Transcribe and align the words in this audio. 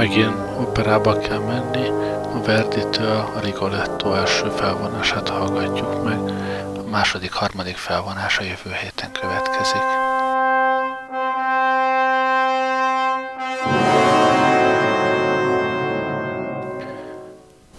Megint 0.00 0.36
operába 0.58 1.18
kell 1.18 1.38
menni, 1.38 1.88
a 2.34 2.42
Verdi-től 2.44 3.16
a 3.34 3.40
Rigoletto 3.40 4.14
első 4.14 4.48
felvonását 4.48 5.28
hallgatjuk 5.28 6.04
meg, 6.04 6.18
a 6.78 6.82
második, 6.90 7.32
harmadik 7.32 7.76
felvonása 7.76 8.42
jövő 8.42 8.72
héten 8.82 9.12
következik. 9.12 9.82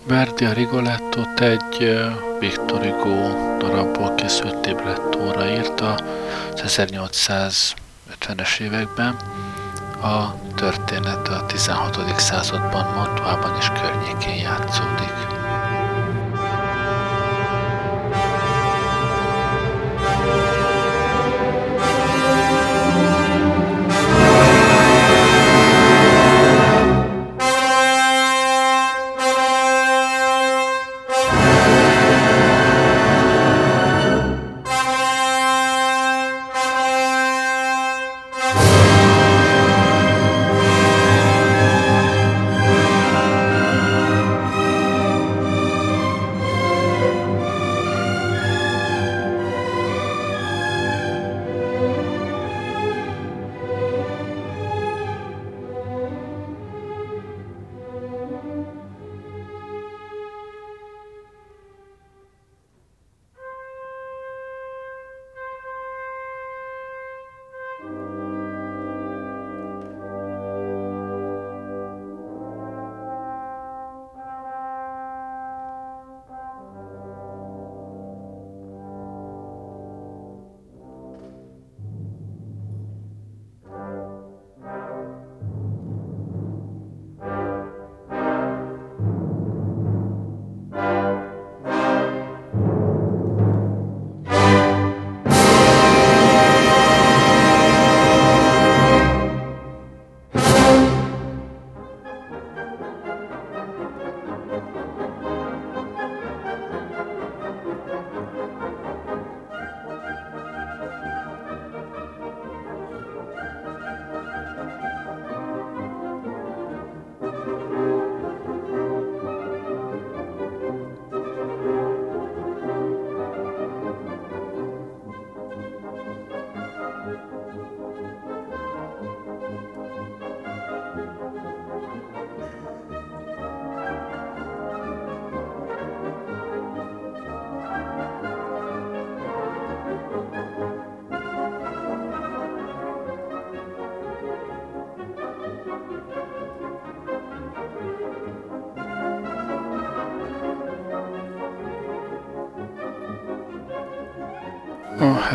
Verdi 0.07 0.45
a 0.45 0.53
Rigolettót 0.53 1.40
egy 1.40 1.99
Victor 2.40 2.85
Hugo 2.85 3.29
darabból 3.57 4.15
készült 4.15 4.65
librettóra 4.65 5.49
írta 5.49 5.93
az 6.53 6.62
1850-es 6.67 8.59
években. 8.59 9.30
A 10.02 10.36
történet 10.55 11.28
a 11.28 11.46
16. 11.46 12.20
században 12.20 12.94
Mantuában 12.96 13.58
és 13.60 13.70
környékén 13.70 14.36
játszódik. 14.36 15.30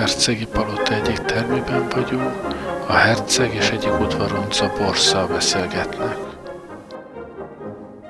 Hercegi 0.07 0.47
palota 0.47 0.95
egyik 0.95 1.19
termében 1.19 1.89
vagyunk, 1.89 2.35
a 2.89 2.93
herceg 2.93 3.55
és 3.55 3.71
egyik 3.71 4.01
udvaronca 4.01 4.73
borszal 4.79 5.27
beszélgetnek. 5.27 6.17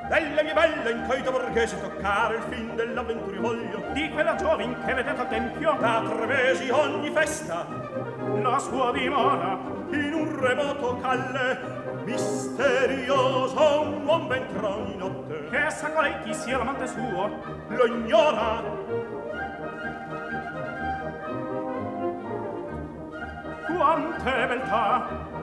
Bella 0.08 0.42
mia 0.42 0.54
bella, 0.54 0.90
in 0.90 1.06
coito 1.08 1.30
borghese 1.30 1.76
toccare 1.76 2.34
il 2.34 2.42
fin 2.50 2.76
dell'avventurivoglio 2.76 3.78
Di 3.94 4.10
quella 4.10 4.34
giovin 4.36 4.76
che 4.86 4.94
vedete 4.94 5.20
a 5.20 5.24
tempio 5.24 5.76
Da 5.80 6.02
tre 6.08 6.26
mesi 6.26 6.70
ogni 6.70 7.10
festa. 7.10 7.66
La 8.42 8.58
sua 8.58 8.92
dimora 8.92 9.58
in 9.90 10.12
un 10.12 10.40
remoto 10.40 10.98
calle 11.02 11.58
Misterioso 12.04 13.80
un 13.80 14.06
uom 14.06 14.28
v'entrò 14.28 14.76
in 14.86 14.98
notte 14.98 15.48
Che 15.50 15.70
sa 15.70 15.90
qual 15.90 16.04
è 16.04 16.22
chi 16.22 16.34
sia 16.34 16.58
l'amante 16.58 16.86
suo 16.86 17.30
Lo 17.68 17.86
ignora 17.86 19.25
quante 23.76 24.47
beltà. 24.47 25.34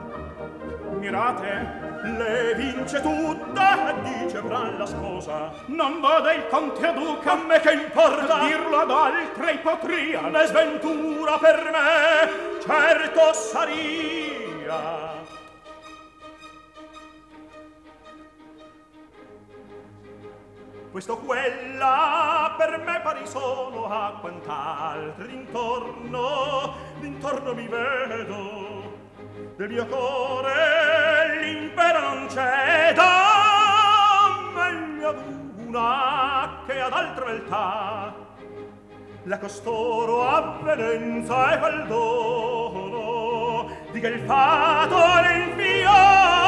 Mirate 0.98 1.82
le 2.02 2.54
vince 2.56 3.00
tutte 3.00 3.94
dice 4.02 4.38
fra 4.38 4.70
la 4.76 4.86
sposa. 4.86 5.52
Non 5.66 6.00
vada 6.00 6.32
il 6.32 6.46
conte 6.48 6.92
duca. 6.92 7.32
A 7.32 7.36
me 7.36 7.60
che 7.60 7.72
importa? 7.72 8.44
Dirlo 8.44 8.78
ad 8.78 8.90
altri 8.90 9.58
potria 9.62 10.20
ne 10.22 10.46
sventura 10.46 11.38
per 11.38 11.70
me 11.72 12.60
certo 12.60 13.32
saria. 13.32 15.13
questo 20.94 21.16
quella 21.16 22.54
per 22.56 22.80
me 22.86 23.00
pari 23.02 23.26
sono 23.26 23.86
a 23.86 24.16
quant'altri 24.20 25.34
intorno. 25.34 26.72
D'intorno 27.00 27.52
mi 27.52 27.66
vedo 27.66 28.92
del 29.56 29.70
mio 29.70 29.86
cuore 29.86 31.40
l'impero 31.42 31.98
non 31.98 32.26
c'è 32.28 32.94
ad 32.96 33.02
una 35.66 36.62
che 36.64 36.80
ad 36.80 36.92
altra 36.92 37.24
beltà 37.24 38.14
la 39.24 39.38
costoro 39.38 40.28
avvenenza 40.28 41.54
e 41.54 41.58
quel 41.58 41.86
dono. 41.88 43.68
Di 43.90 43.98
che 43.98 44.06
il 44.06 44.20
fato 44.20 44.94
l'infiore 44.94 46.43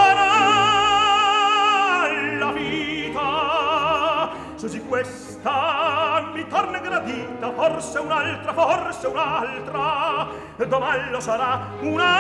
questa 4.87 6.31
mi 6.33 6.47
torna 6.49 6.79
gradita 6.79 7.51
forse 7.53 7.99
un'altra 7.99 8.53
forse 8.53 9.07
un'altra 9.07 10.27
domani 10.67 11.11
lo 11.11 11.21
sarà 11.21 11.61
un'altra 11.81 12.17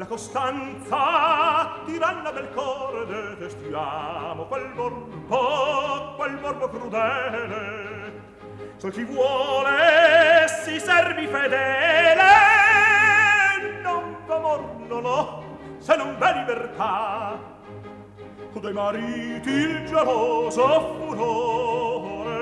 la 0.00 0.06
costanza 0.06 1.82
tiranna 1.84 2.30
del 2.30 2.50
cor 2.54 3.06
detestiamo 3.06 4.44
quel 4.44 4.72
morbo 4.74 6.14
quel 6.16 6.38
morbo 6.40 6.70
crudele. 6.70 8.22
Sol 8.78 8.92
chi 8.92 9.04
vuole 9.04 10.48
si 10.62 10.80
servi 10.80 11.26
fedele 11.26 12.32
non 13.82 14.16
v'amor 14.26 15.44
se 15.76 15.96
non 15.96 16.16
v'è 16.18 16.32
libertà. 16.34 17.58
Dei 18.54 18.72
mariti 18.72 19.50
il 19.50 19.84
geloso 19.86 20.96
furore 20.98 22.40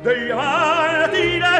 dei 0.00 0.30
amanti 0.30 1.38
la 1.38 1.58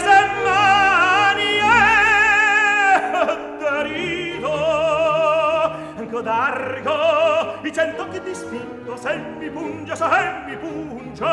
d'argo 6.24 7.60
i 7.62 7.70
che 7.70 8.22
di 8.22 8.34
spinto 8.34 8.96
se 8.96 9.14
mi 9.38 9.50
punge 9.50 9.94
se 9.94 10.06
mi 10.46 10.56
punge 10.56 11.24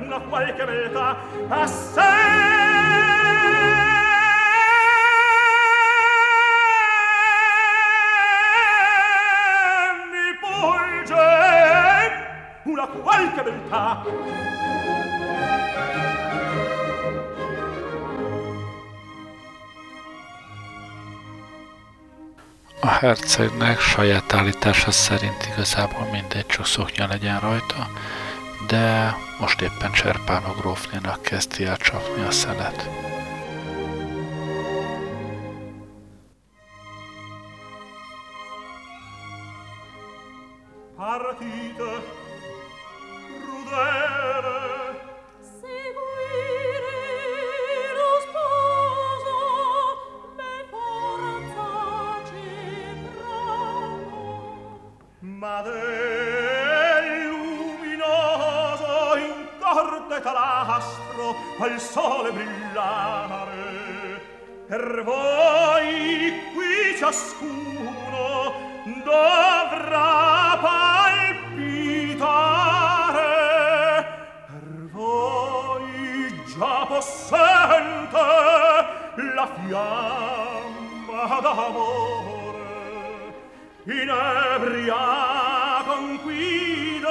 una 0.00 0.18
qualche 0.28 0.64
beltà 0.64 1.16
a 1.48 1.66
sé. 1.66 2.14
Una 12.64 12.86
qualche 12.88 13.42
beltà 13.42 14.02
hercegnek 22.96 23.80
saját 23.80 24.34
állítása 24.34 24.90
szerint 24.90 25.48
igazából 25.52 26.08
mindegy, 26.12 26.46
csak 26.46 26.66
szoknya 26.66 27.06
legyen 27.06 27.40
rajta, 27.40 27.90
de 28.66 29.16
most 29.40 29.60
éppen 29.60 29.92
Cserpánó 29.92 30.52
grófnénak 30.58 31.22
kezdi 31.22 31.64
el 31.64 31.76
csapni 31.76 32.22
a 32.22 32.30
szelet. 32.30 33.05
furia 84.76 85.82
conquide 85.86 87.08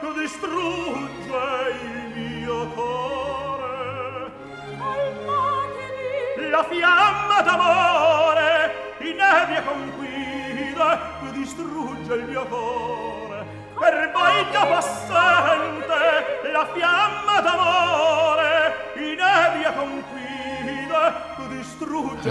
tu 0.00 0.12
distrugge 0.14 1.42
il 1.82 2.12
mio 2.14 2.66
cuore. 2.68 4.30
Calmatevi 4.78 6.50
la 6.50 6.64
fiamma 6.64 7.42
d'amore 7.42 8.72
inebbia 9.00 9.62
conquide 9.62 10.98
tu 11.20 11.30
distrugge 11.32 12.14
il 12.14 12.24
mio 12.24 12.44
cuore. 12.46 13.44
Per 13.78 14.10
voi 14.12 14.50
già 14.50 14.64
passante 14.66 16.50
la 16.52 16.66
fiamma 16.72 17.40
d'amore 17.40 18.92
inebbia 18.96 19.72
conquide 19.72 21.12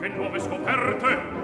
che 0.00 0.08
nuove 0.08 0.38
scoperte 0.40 1.43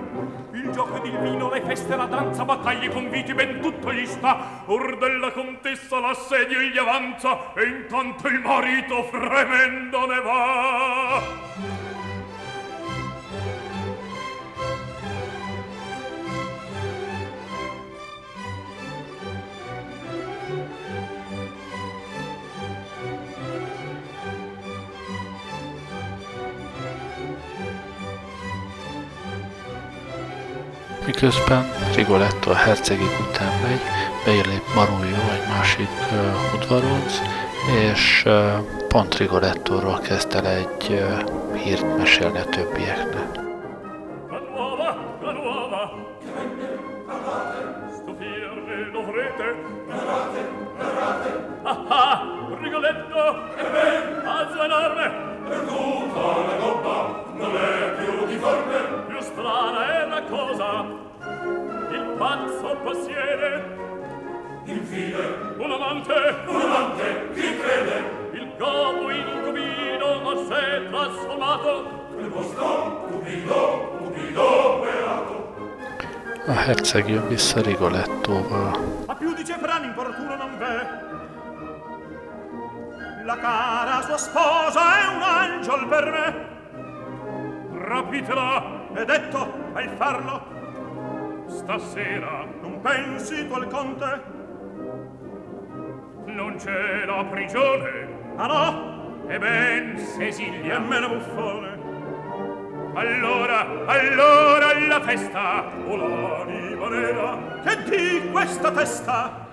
il 0.53 0.71
gioco 0.71 0.97
ed 0.97 1.07
il 1.07 1.19
vino, 1.19 1.51
le 1.51 1.63
feste, 1.63 1.97
la 1.97 2.07
danza, 2.07 2.45
battaglie, 2.45 2.89
conviti, 2.91 3.35
ben 3.35 3.61
tutto 3.61 3.93
gli 3.93 4.07
sta. 4.07 4.63
Or 4.67 4.99
della 4.99 5.31
contessa 5.33 6.01
l'assedio 6.01 6.61
gli 6.61 6.79
avanza, 6.79 7.53
e 7.55 7.65
intanto 7.65 8.29
il 8.29 8.41
marito 8.41 9.03
fremendo 9.05 10.07
ne 10.07 10.21
va. 10.21 11.80
Miközben 31.11 31.73
Rigoletto 31.95 32.51
a 32.51 32.55
hercegik 32.55 33.21
után 33.29 33.61
megy, 33.63 33.81
bejelép 34.25 34.63
Marullo 34.75 35.31
egy 35.33 35.49
másik 35.49 35.89
uh, 36.13 36.55
udvaronc, 36.55 37.13
és 37.91 38.23
uh, 38.27 38.33
pont 38.89 39.17
Rigolettóról 39.17 39.99
kezd 39.99 40.35
el 40.35 40.47
egy 40.47 40.89
uh, 40.91 41.57
hírt 41.57 41.97
mesélni 41.97 42.39
a 42.39 42.45
többieknek. 42.45 43.20
Pazzo 62.21 62.77
possiede 62.85 63.51
infine 64.65 65.25
un 65.57 65.71
amante. 65.73 66.13
Un 66.47 66.61
amante. 66.61 67.31
Chi 67.33 67.57
crede? 67.57 67.97
Il 68.33 68.53
gobo 68.59 69.11
in 69.11 69.25
cubino 69.43 70.29
a 70.29 70.37
sé 70.45 70.87
trasformato. 70.91 71.73
Quel 72.15 72.29
vostro 72.29 73.07
cupido 73.09 73.97
cupido 73.99 74.81
beato 74.83 75.39
a 76.47 76.65
herceg 76.67 77.07
jön 77.07 77.27
vissza 77.29 77.63
Rigolettóval. 77.63 79.05
A 79.07 79.15
più 79.15 79.33
di 79.33 79.43
Cefran 79.45 79.85
importuno 79.85 80.37
non 80.37 80.59
v'è. 80.59 80.79
La 83.25 83.37
cara 83.39 84.03
sua 84.03 84.19
sposa 84.19 84.83
è 85.01 85.07
un 85.15 85.23
angel 85.23 85.87
per 85.87 86.05
me. 86.11 86.49
Rapitela, 87.79 88.89
è 88.93 89.05
detto, 89.05 89.53
al 89.73 89.89
farlo 89.97 90.60
stasera 91.51 92.47
non 92.63 92.81
pensi 92.81 93.47
tu 93.47 93.55
al 93.55 93.67
conte? 93.67 94.23
Non 96.27 96.55
c'è 96.57 97.05
la 97.05 97.25
prigione? 97.25 98.09
Ah 98.37 98.47
no? 98.47 99.27
E 99.29 99.39
ben 99.39 99.97
Cecilia. 100.17 100.77
E 100.77 100.79
meno 100.79 101.09
buffone. 101.09 101.79
Allora, 102.95 103.67
allora 103.87 104.79
la 104.89 105.01
festa! 105.01 105.65
O 105.87 105.97
l'anima 105.97 106.89
nera, 106.89 107.39
che 107.65 107.83
di 107.85 108.31
questa 108.31 108.71
testa? 108.71 109.49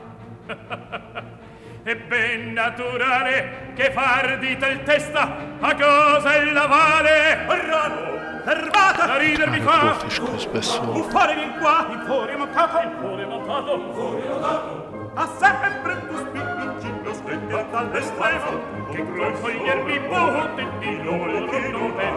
È 1.83 1.95
ben 1.95 2.51
naturale 2.51 3.71
che 3.73 3.91
far 3.91 4.39
di 4.39 4.57
tal 4.57 4.83
testa 4.83 5.37
a 5.59 5.73
cosa 5.73 6.33
è 6.33 6.43
la 6.51 6.65
vale? 6.65 7.45
Rano, 7.47 8.36
fermata 8.47 9.05
da 9.05 9.17
rider 9.17 9.49
mi 9.49 9.61
ah, 9.65 9.93
fa. 9.93 10.37
spesso. 10.37 10.79
Un 10.79 11.03
fuori 11.09 11.35
vien 11.35 11.57
qua 11.59 11.85
in 11.91 12.01
fuori 12.05 12.33
montato 12.37 12.79
in 12.79 12.91
fuori 13.01 13.25
montato 13.25 13.75
in 13.75 13.93
fuori 13.93 14.27
montato 14.29 15.11
a 15.15 15.27
sempre 15.37 16.07
tu 16.07 16.15
spingi 16.15 16.89
lo 17.03 17.13
splendere 17.13 17.65
dall'estremo 17.71 18.49
che 18.91 19.05
grosso 19.11 19.49
in 19.49 19.65
erbi 19.67 19.99
ponte 19.99 20.65
di 20.79 20.87
il 20.87 21.03
nome 21.03 22.07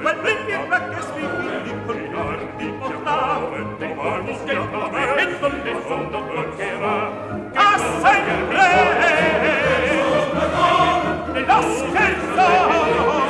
quel 0.00 0.16
vecchio 0.22 0.66
vecchio 0.66 1.02
spingi 1.02 1.62
di 1.64 1.74
collardi 1.84 2.66
potrà 2.78 3.40
e 3.52 3.62
domani 3.78 4.34
schiacca 4.34 4.88
me 4.88 5.16
e 5.16 5.38
donde 5.38 5.74
fondo 5.86 6.20
bloccherà 6.22 6.96
a 7.52 7.78
sempre. 8.00 8.64
e 11.34 11.40
la 11.44 11.60
scherza 11.60 13.25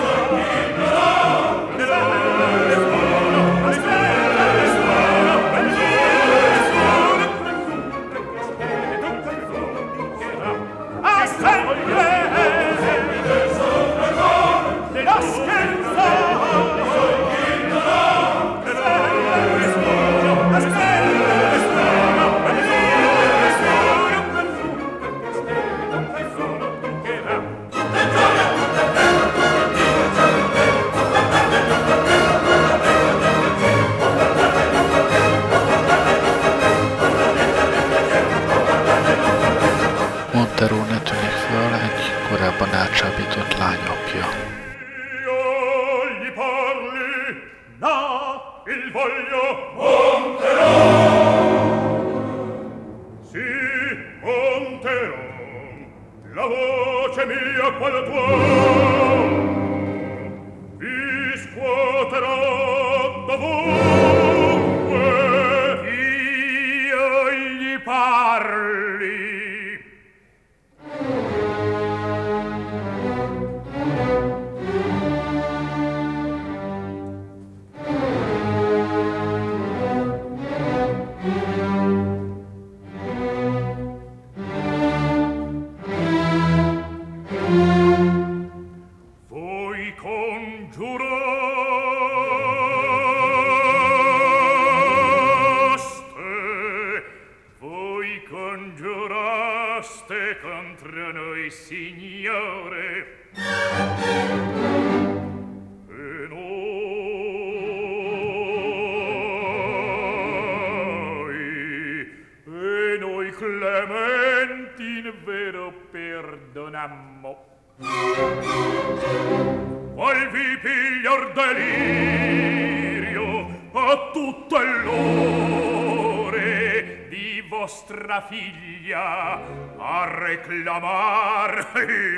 vostra 127.66 128.20
figlia 128.28 129.40
a 129.76 130.04
reclamar 130.06 131.66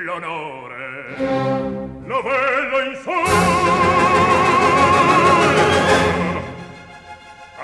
l'onore. 0.05 1.17
La 2.11 2.21
velo 2.21 2.79
in 2.85 2.95
sol. 3.03 3.25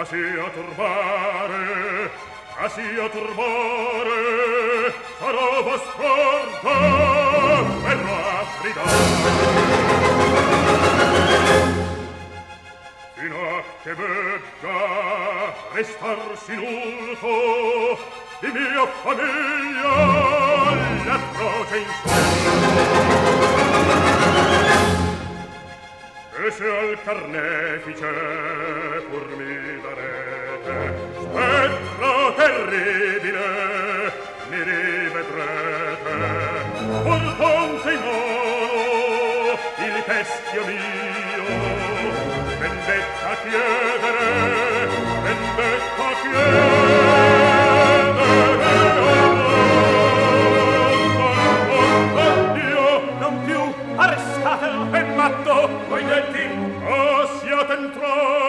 Asi 0.01 0.17
a 0.17 0.49
turbare 0.57 2.11
asi 2.57 2.87
a 3.05 3.09
turbare 3.11 4.95
sarò 5.19 5.63
vostra 5.63 6.13
verrà 7.83 8.41
a 8.41 8.45
fridare 8.59 9.44
di 13.25 13.31
notte 13.31 13.95
veggia 13.95 15.55
restarsi 15.73 16.55
nulto 16.57 17.99
di 18.41 18.51
mia 18.53 18.87
famiglia 19.03 19.95
l'atroce 21.07 21.77
insulto 21.79 22.13
e 26.37 26.51
se 26.51 26.69
al 26.69 26.99
carnefice 27.03 28.13
pur 29.09 29.27
mi 29.37 29.81
darete 29.81 30.77
spettro 31.23 32.35
terribile 32.35 34.13
mi 34.51 34.63
rivedrete. 34.63 36.15
Pur 37.03 37.25
ponte 37.37 37.91
in 37.91 38.01
mano 38.01 39.59
il 39.79 40.05
teschio 40.05 40.65
mio 40.67 41.04
vendetta 42.95 43.35
chiedere 43.43 44.89
vendetta 45.23 46.09
chiedere. 46.23 46.53
Io 52.69 52.87
non 53.19 53.35
più 53.45 53.61
arrestatelo 53.97 54.93
è 54.93 55.03
matto 55.15 55.55
voi 55.89 56.05
detti 56.05 56.45
o 56.85 57.27
siate 57.41 57.73
entrati 57.73 58.44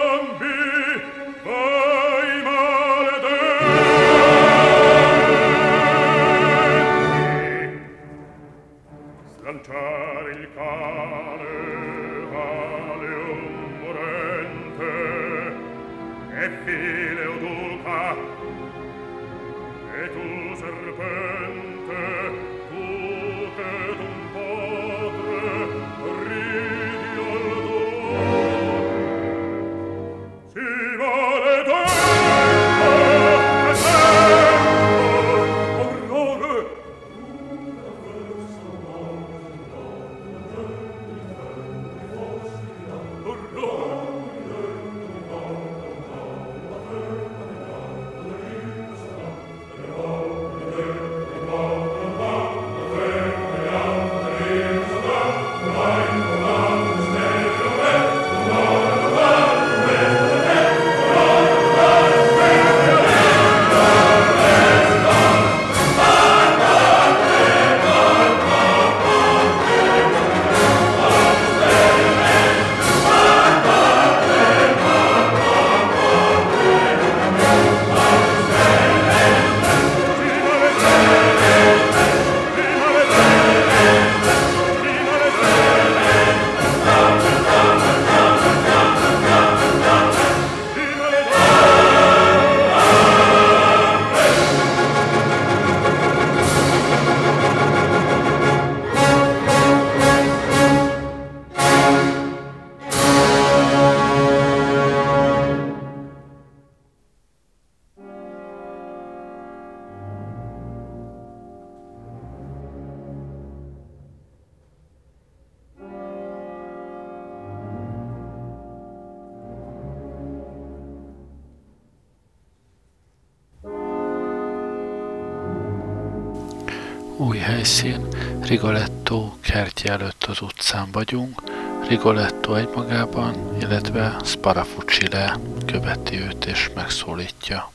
Rigoletto 131.96 132.54
egymagában, 132.54 133.56
illetve 133.60 134.16
Sparafucci 134.24 135.08
le 135.10 135.38
követi 135.66 136.20
őt 136.20 136.44
és 136.44 136.70
megszólítja. 136.74 137.70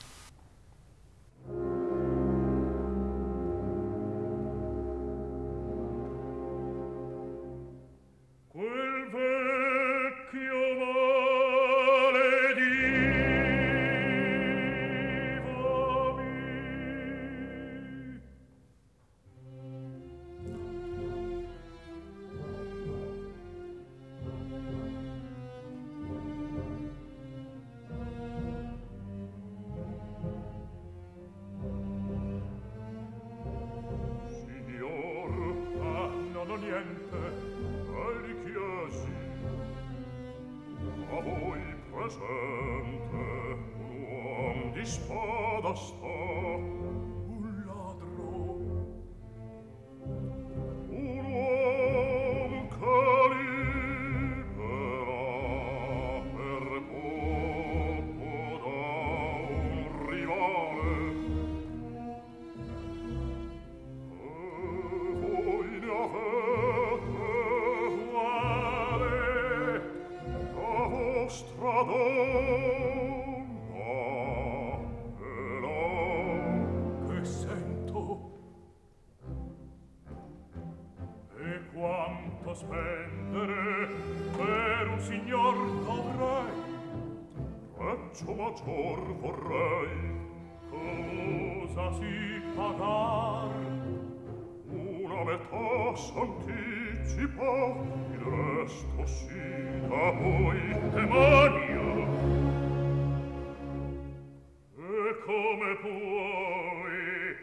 come 105.31 105.75
puoi 105.75 107.35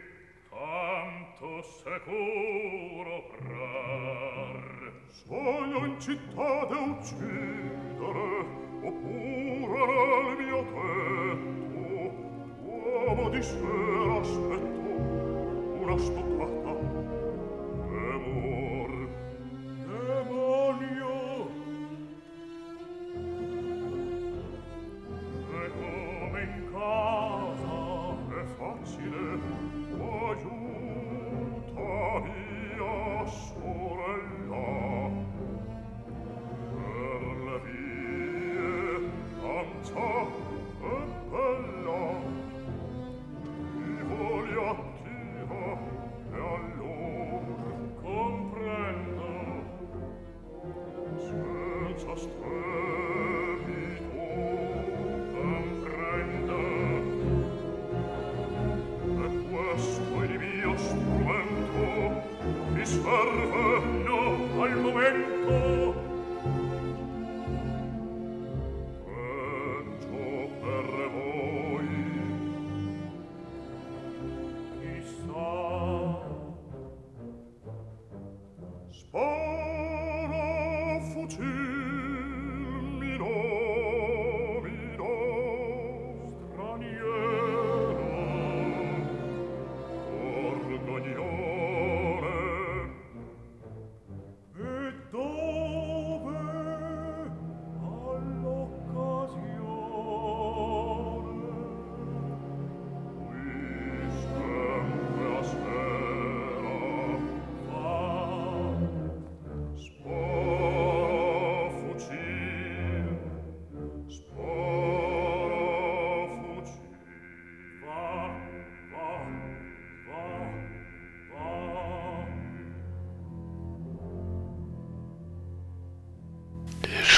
tanto 0.49 1.63
sicuro 1.63 3.23
prar. 3.35 4.91
Soglio 5.07 5.85
in 5.85 5.99
città 5.99 6.65
de 6.65 6.75
uccidere 6.75 8.45
oppure 8.83 9.85
nel 10.23 10.37
mio 10.37 10.61
tetto 10.75 11.87
uomo 12.63 13.29
di 13.29 13.41
sera 13.41 14.19
aspetto 14.19 14.89
una 15.81 15.97
stoppata 15.97 16.88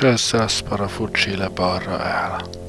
Kyseessä 0.02 0.44
Aspara 0.44 0.88
Fujille 0.88 1.50
Baara 1.50 1.94
ääla. 1.96 2.61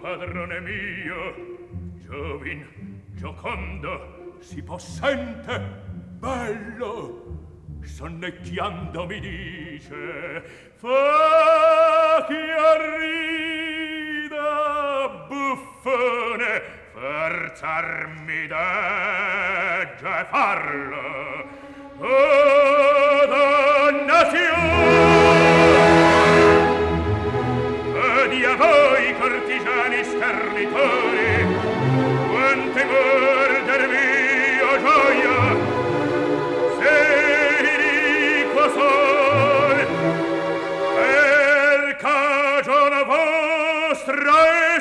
padrone 0.00 0.60
mio 0.60 1.34
giovin 2.04 3.02
giocondo 3.14 4.36
si 4.38 4.62
possente 4.62 5.58
bello 6.18 7.26
sonnecchiando 7.82 9.06
mi 9.06 9.20
dice 9.20 10.42
fa 10.76 12.24
chi 12.26 12.34
arrida 12.74 13.88
buffone 15.26 16.62
forzarmi 16.92 18.46
d'egge 18.46 20.26
farlo 20.30 21.07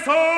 so 0.08 0.37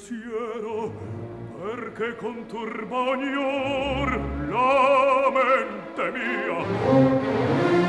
pensiero 0.00 0.92
perché 1.60 2.16
conturba 2.16 2.96
ognor 2.96 4.18
la 4.48 5.30
mente 5.30 6.10
mia 6.16 7.79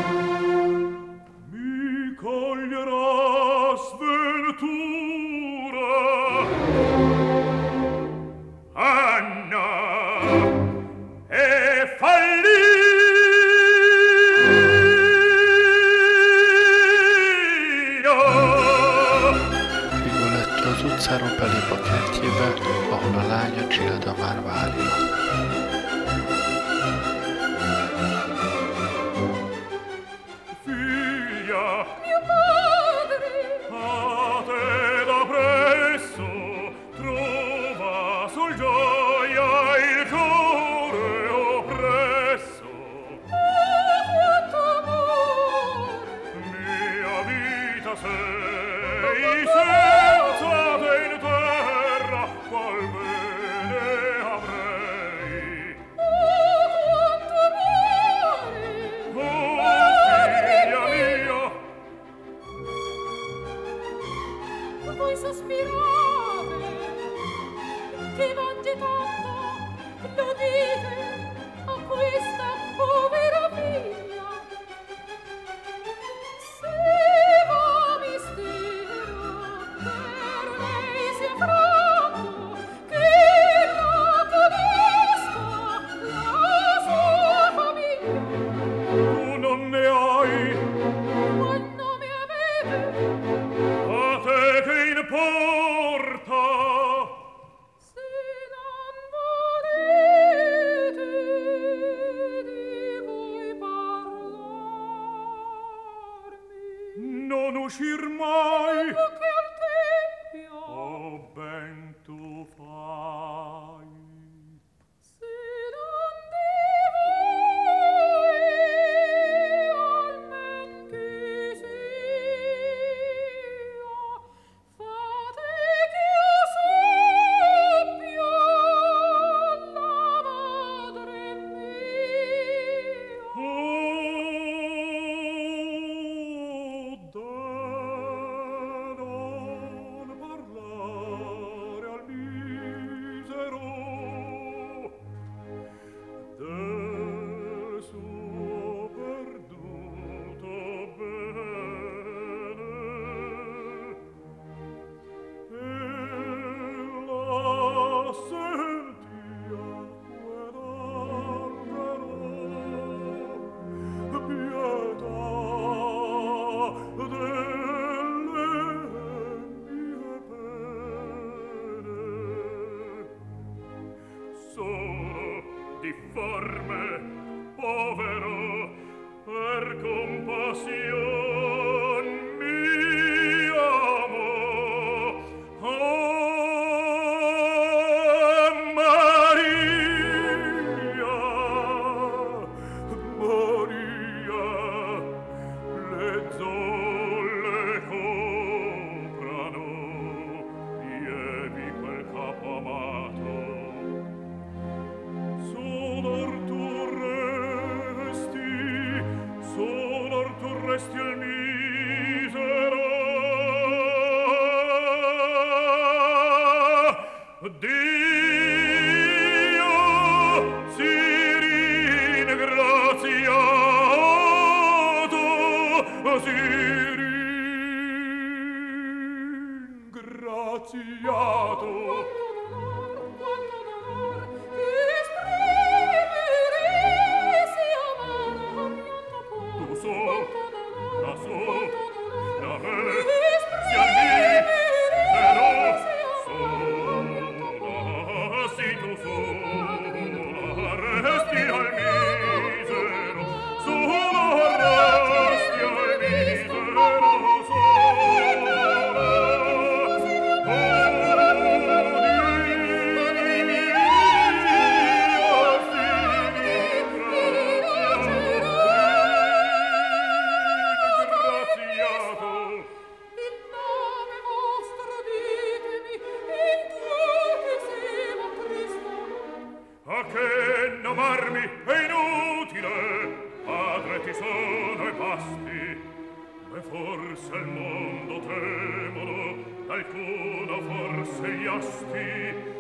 forse 286.70 287.36
il 287.36 287.46
mondo 287.48 288.20
temono 288.28 289.36
alcuna 289.68 290.58
forse 290.68 291.34
gli 291.34 291.48
asti. 291.48 292.60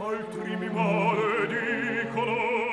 Altri 0.00 0.56
mi 0.56 0.70
male 0.70 1.46
dicono 1.46 2.71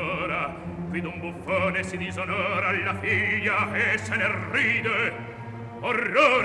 ancora. 0.00 0.54
Vide 0.88 1.06
un 1.06 1.20
buffone 1.20 1.82
si 1.84 1.96
disonora 1.96 2.72
la 2.84 2.94
figlia 2.94 3.72
e 3.74 3.98
se 3.98 4.16
ne 4.16 4.34
ride. 4.50 5.38
Orror! 5.80 6.44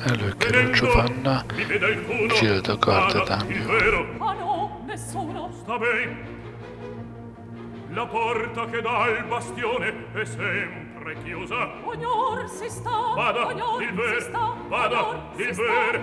Allora, 0.00 0.34
che 0.36 0.70
Giovanna 0.70 1.44
gira 2.38 2.60
da 2.60 2.76
corda 2.76 3.22
ah, 3.22 3.24
d'angelo. 3.24 4.06
Ah 4.18 4.32
no, 4.32 4.82
nessuno. 4.86 5.50
Sta 5.52 5.78
bene. 5.78 6.36
La 7.90 8.06
porta 8.06 8.66
che 8.66 8.80
dà 8.80 9.02
al 9.02 9.24
bastione 9.26 10.12
è 10.12 10.24
sempre 10.24 11.16
chiusa. 11.22 11.70
Ognor 11.84 12.48
si 12.48 12.68
sta, 12.68 12.90
Vada, 13.16 13.46
ognor 13.46 13.82
il 13.82 13.94
ver, 13.94 14.22
si 14.22 14.28
sta, 14.28 14.54
vada, 14.68 15.30
il 15.36 15.54
ver, 15.54 16.00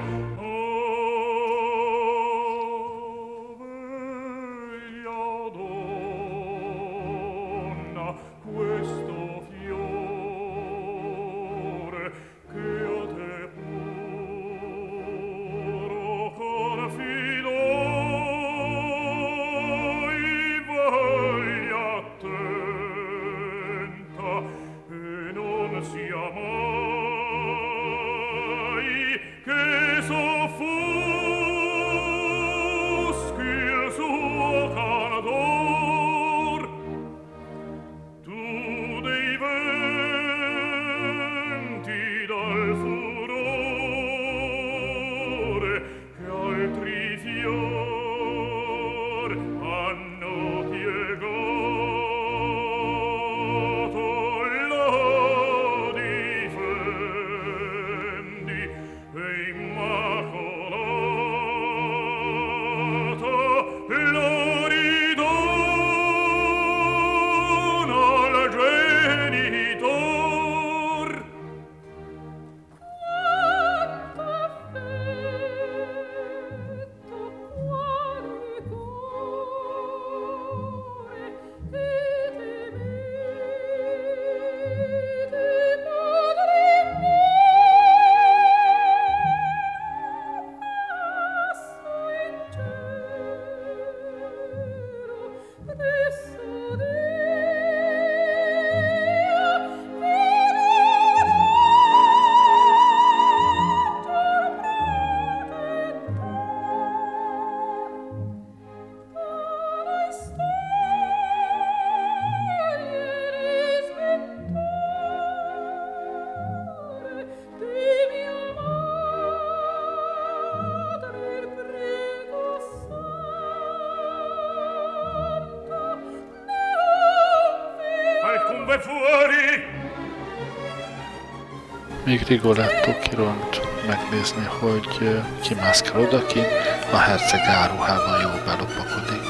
Rigoletto 132.27 132.91
kiront 132.99 133.61
megnézni, 133.87 134.45
hogy 134.59 134.87
ki 134.87 135.05
kimászkál 135.41 136.01
odakint, 136.01 136.45
a 136.91 136.97
herceg 136.97 137.39
áruhában 137.39 138.21
jól 138.21 138.41
belopakodik. 138.45 139.23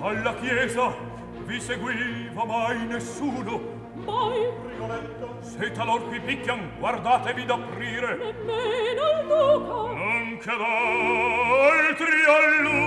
Alla 0.00 0.34
chiesa 0.40 0.96
vi 1.46 1.60
seguiva 1.60 2.44
mai 2.44 2.86
nessuno. 2.88 3.60
Mai, 4.06 4.40
Rigoletto. 4.68 5.28
Se 5.58 5.70
talor 5.70 6.00
qui 6.08 6.20
picchian, 6.20 6.60
guardatevi 6.80 7.44
d'apprire. 7.44 8.16
Nemmeno 8.16 9.04
il 9.14 9.26
duca. 9.28 9.78
anche 10.14 10.54
che 10.56 10.62
altri 11.88 12.20
a. 12.36 12.85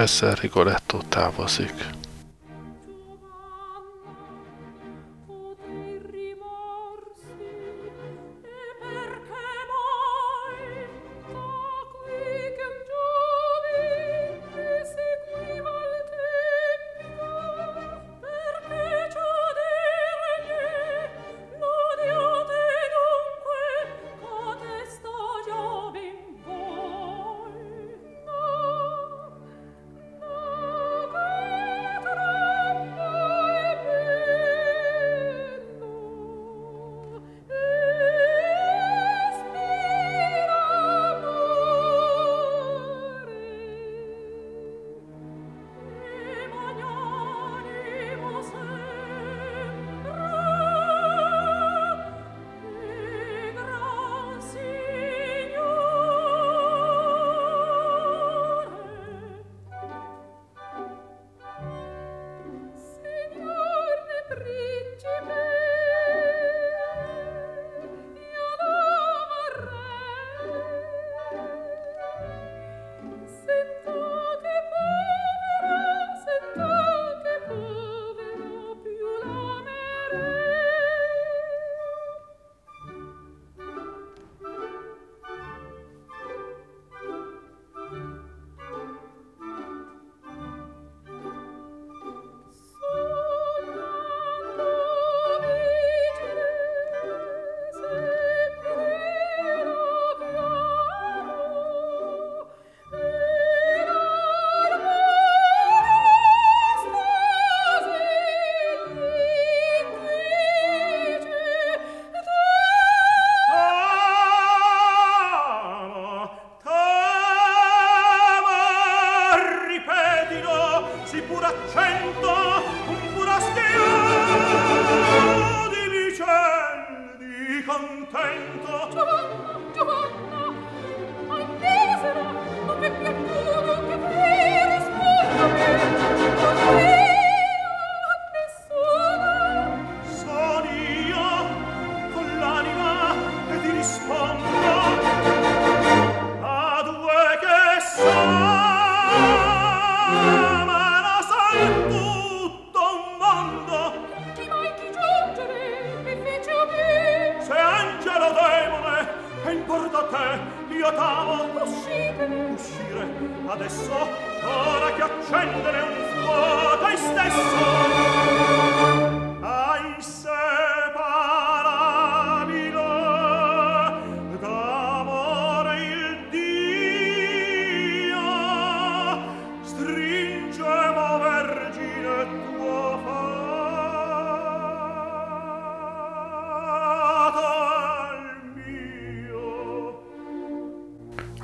Cesare 0.00 0.48
Goretto 0.48 1.02
távozik. 1.08 1.99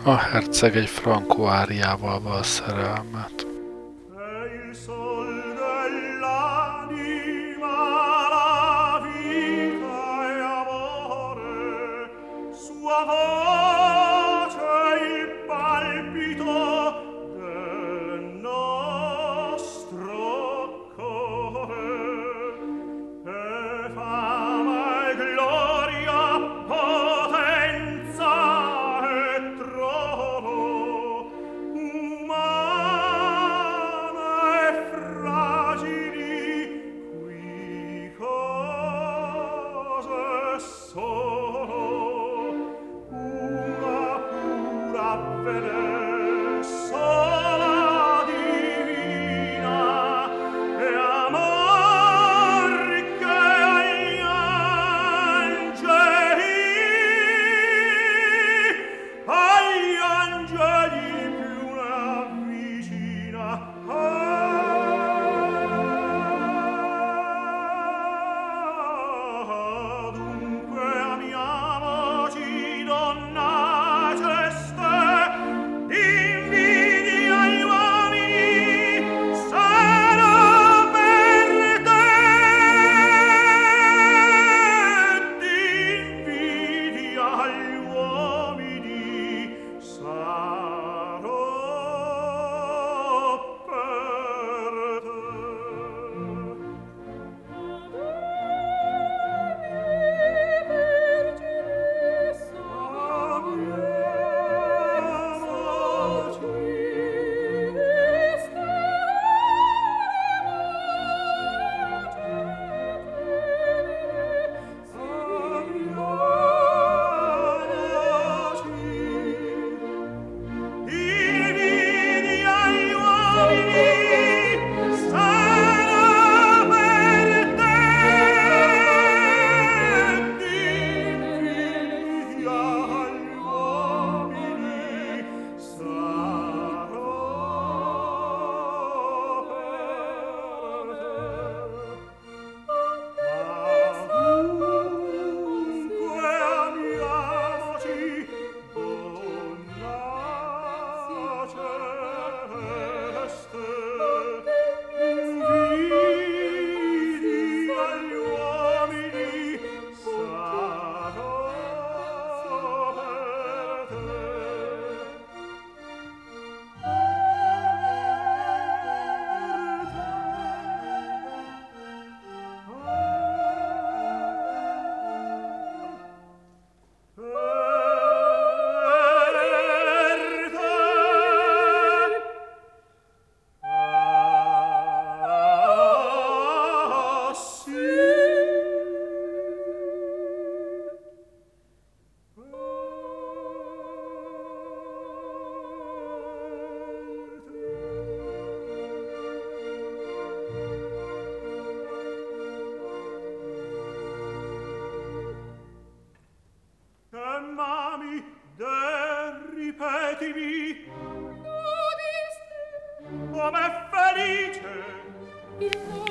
A 0.07 0.17
herceg 0.17 0.77
egy 0.77 0.89
frankó 0.89 1.45
val 2.19 2.43
szerelmet. 2.43 3.36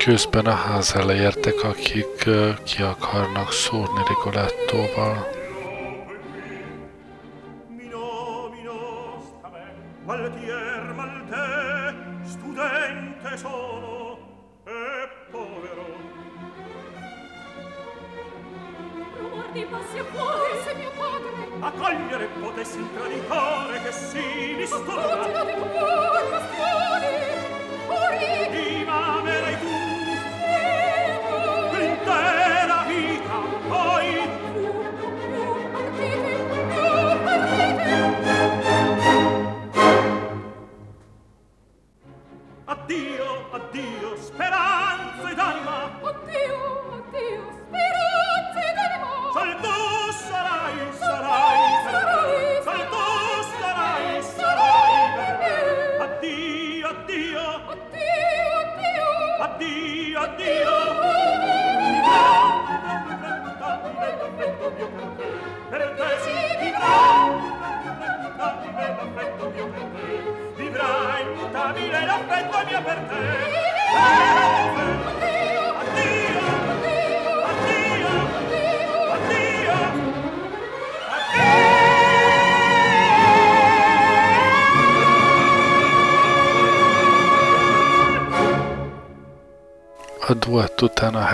Közben 0.06 0.45
a 0.45 0.53
ház 0.53 0.95
elé 0.95 1.16
értek, 1.16 1.64
akik 1.64 2.30
ki 2.64 2.82
akarnak 2.82 3.51
szúrni 3.51 4.01
Rigolettóval. 4.08 5.28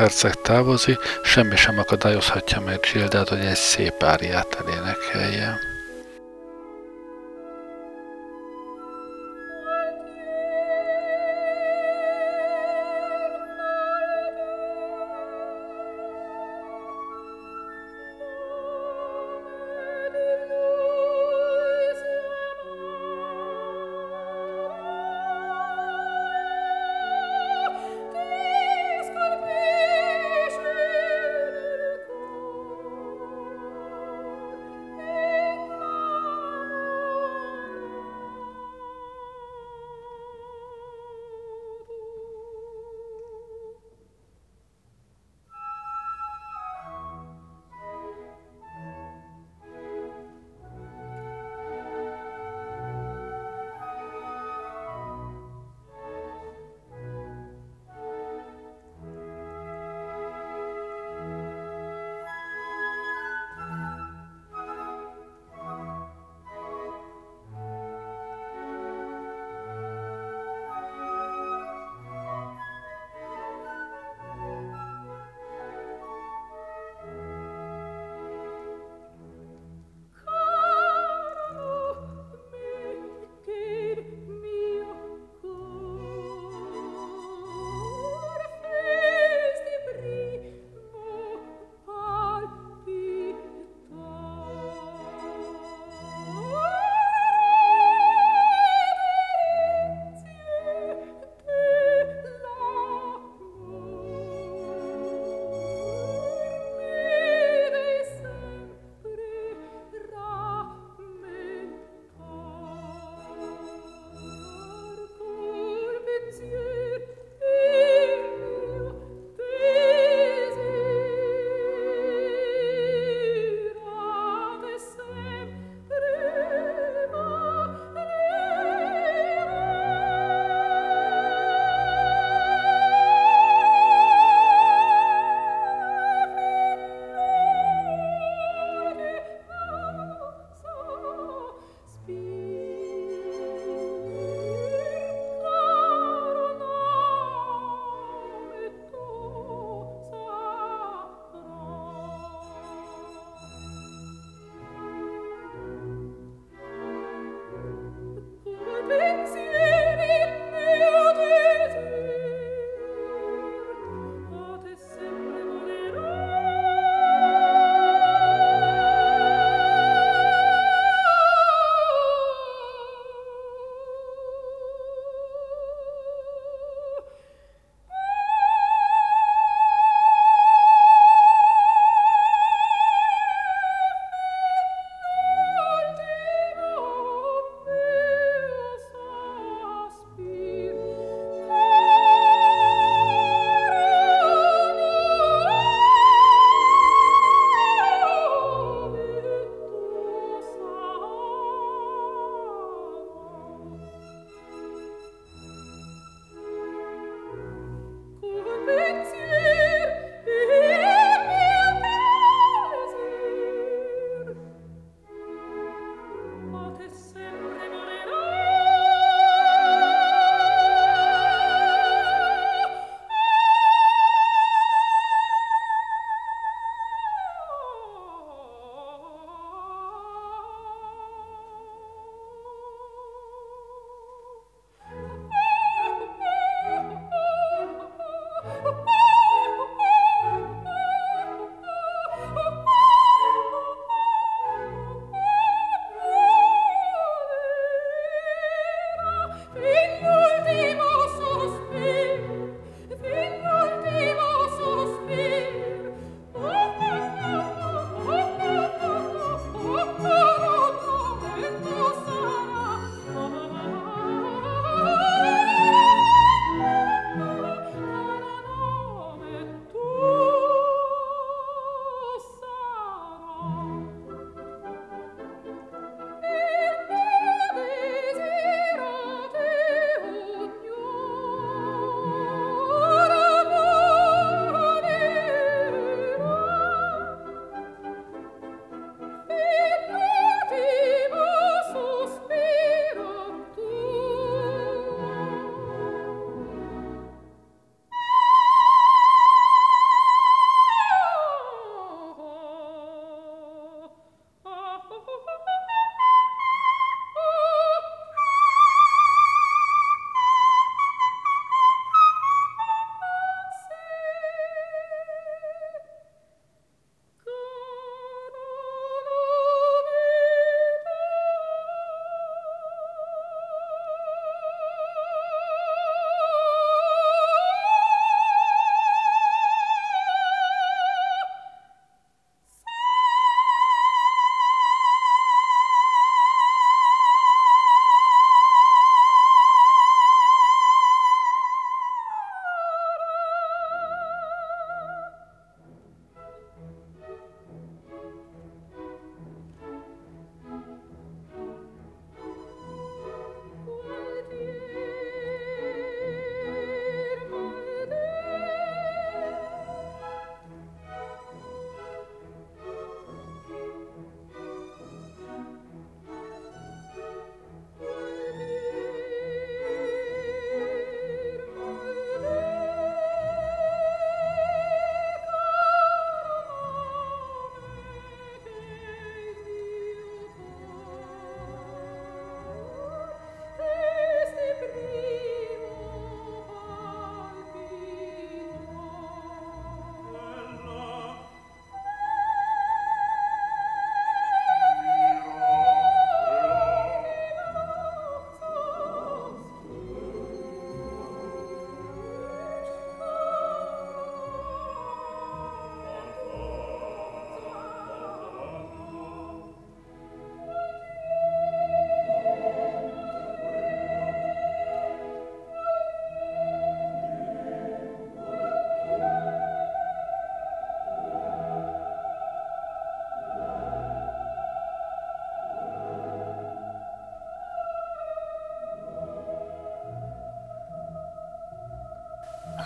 Herceg 0.01 0.33
távozik, 0.41 0.99
semmi 1.23 1.55
sem 1.55 1.79
akadályozhatja 1.79 2.59
meg 2.59 2.79
Gildát, 2.93 3.29
hogy 3.29 3.45
egy 3.45 3.55
szép 3.55 4.03
áriát 4.03 4.63
elénekelje. 4.65 5.70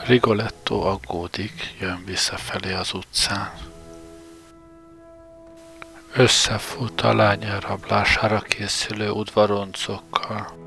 Rigoletto 0.08 0.82
aggódik, 0.82 1.76
jön 1.80 2.04
visszafelé 2.06 2.74
az 2.74 2.94
utcán. 2.94 3.54
Összefut 6.14 7.02
a 7.02 7.14
lány 7.14 7.44
elrablására 7.44 8.40
készülő 8.40 9.10
udvaroncokkal. 9.10 10.65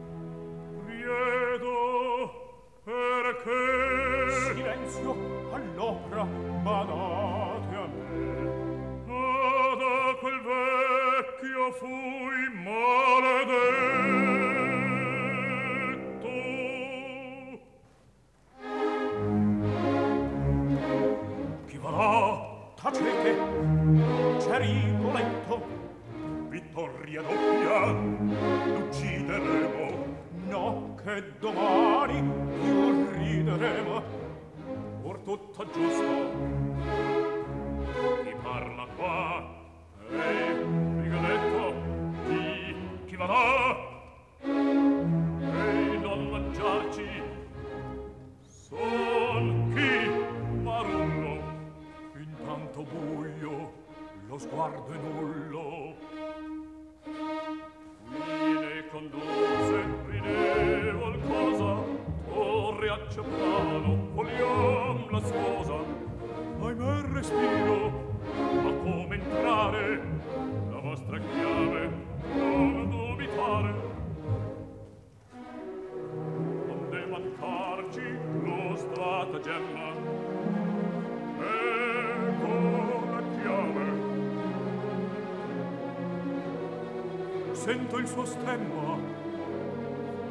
sento 87.69 87.99
il 87.99 88.09
suo 88.09 88.25
stemma. 88.25 88.97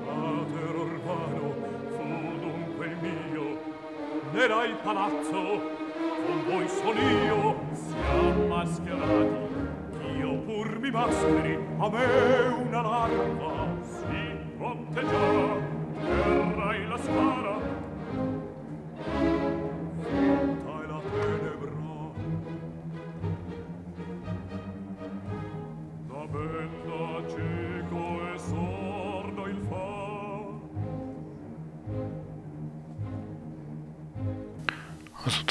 Pater 0.05 0.75
urbano 0.75 1.53
fu 1.95 2.39
dunque 2.39 2.85
il 2.87 2.97
mio 2.99 3.59
n'era 4.31 4.65
il 4.65 4.75
palazzo 4.81 5.41
con 6.25 6.43
voi 6.47 6.67
son 6.67 6.97
io. 6.97 7.59
Siamo 7.73 8.47
mascherati 8.47 10.17
io 10.17 10.33
pur 10.45 10.79
mi 10.79 10.89
mascheri 10.89 11.59
a 11.77 11.89
me 11.89 12.05
una 12.59 12.81
larva. 12.81 13.56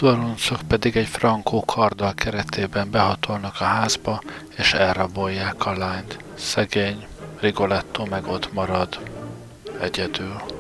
Udvaroncok 0.03 0.61
pedig 0.69 0.97
egy 0.97 1.07
frankó 1.07 1.65
karddal 1.65 2.15
keretében 2.15 2.91
behatolnak 2.91 3.61
a 3.61 3.65
házba, 3.65 4.23
és 4.57 4.73
elrabolják 4.73 5.67
a 5.67 5.77
lányt. 5.77 6.19
Szegény 6.35 7.07
Rigoletto 7.41 8.05
meg 8.05 8.27
ott 8.27 8.53
marad, 8.53 8.99
egyedül. 9.81 10.56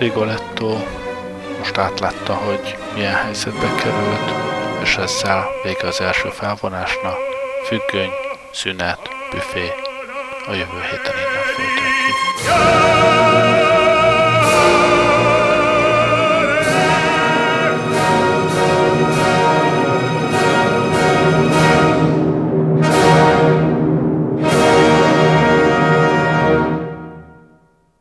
Rigoletto 0.00 0.76
most 1.58 1.76
átlátta, 1.76 2.34
hogy 2.34 2.76
milyen 2.94 3.14
helyzetbe 3.14 3.74
került, 3.82 4.30
és 4.82 4.96
ezzel 4.96 5.46
vége 5.62 5.86
az 5.86 6.00
első 6.00 6.28
felvonásnak, 6.28 7.16
függöny, 7.64 8.10
szünet, 8.52 9.08
büfé, 9.30 9.72
a 10.46 10.52
jövő 10.52 10.80
héten 10.90 11.14
innen 11.16 11.44
folytatjuk. 11.54 13.49